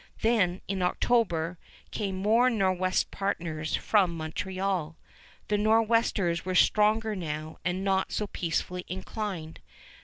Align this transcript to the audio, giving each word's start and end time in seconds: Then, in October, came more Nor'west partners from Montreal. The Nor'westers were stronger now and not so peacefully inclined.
Then, 0.23 0.61
in 0.67 0.81
October, 0.81 1.59
came 1.91 2.15
more 2.15 2.49
Nor'west 2.49 3.11
partners 3.11 3.75
from 3.75 4.17
Montreal. 4.17 4.97
The 5.47 5.59
Nor'westers 5.59 6.43
were 6.43 6.55
stronger 6.55 7.15
now 7.15 7.59
and 7.63 7.83
not 7.83 8.11
so 8.11 8.25
peacefully 8.25 8.83
inclined. 8.87 9.59